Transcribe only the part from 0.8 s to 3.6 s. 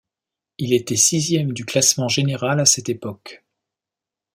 sixième du classement général à cette époque.